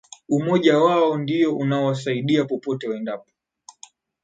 Umoja 0.29 0.79
wao 0.79 1.17
ndio 1.17 1.55
unaowasaidia 1.57 2.45
popote 2.45 2.89
waendapo 2.89 3.31